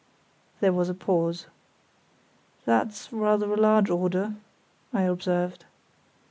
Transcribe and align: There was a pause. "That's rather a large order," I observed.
There 0.61 0.73
was 0.73 0.89
a 0.89 0.95
pause. 0.95 1.45
"That's 2.65 3.13
rather 3.13 3.53
a 3.53 3.55
large 3.55 3.91
order," 3.91 4.33
I 4.91 5.03
observed. 5.03 5.63